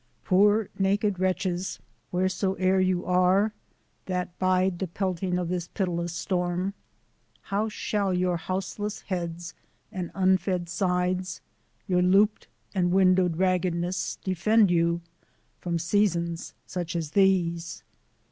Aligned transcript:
POOR 0.23 0.67
naked 0.79 1.19
wretches, 1.19 1.77
whereso'er 2.11 2.79
you 2.79 3.05
are, 3.05 3.53
That 4.07 4.35
bide 4.39 4.79
the 4.79 4.87
pelting 4.87 5.37
of 5.37 5.47
this 5.47 5.67
pitiless 5.67 6.11
storm, 6.11 6.73
How 7.41 7.69
shall 7.69 8.11
your 8.11 8.35
houseless 8.37 9.01
heads 9.01 9.53
and 9.91 10.09
unfed 10.15 10.69
sides, 10.69 11.39
Your 11.85 12.01
looped 12.01 12.47
and 12.73 12.91
window' 12.91 13.27
d 13.27 13.37
raggedness, 13.37 14.17
defend 14.23 14.71
you 14.71 15.01
From 15.59 15.77
seasons 15.77 16.55
such 16.65 16.95
as 16.95 17.11
these? 17.11 17.83